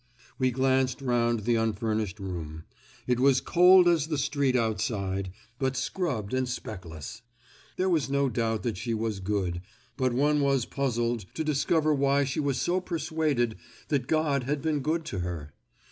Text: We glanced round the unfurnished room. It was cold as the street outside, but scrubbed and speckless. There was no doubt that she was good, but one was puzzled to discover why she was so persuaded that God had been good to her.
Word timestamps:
We 0.39 0.49
glanced 0.49 0.99
round 0.99 1.41
the 1.41 1.53
unfurnished 1.57 2.19
room. 2.19 2.63
It 3.05 3.19
was 3.19 3.39
cold 3.39 3.87
as 3.87 4.07
the 4.07 4.17
street 4.17 4.55
outside, 4.55 5.31
but 5.59 5.75
scrubbed 5.77 6.33
and 6.33 6.49
speckless. 6.49 7.21
There 7.77 7.87
was 7.87 8.09
no 8.09 8.27
doubt 8.27 8.63
that 8.63 8.77
she 8.77 8.95
was 8.95 9.19
good, 9.19 9.61
but 9.97 10.11
one 10.11 10.41
was 10.41 10.65
puzzled 10.65 11.25
to 11.35 11.43
discover 11.43 11.93
why 11.93 12.23
she 12.23 12.39
was 12.39 12.59
so 12.59 12.81
persuaded 12.81 13.57
that 13.89 14.07
God 14.07 14.45
had 14.45 14.59
been 14.63 14.79
good 14.79 15.05
to 15.05 15.19
her. 15.19 15.53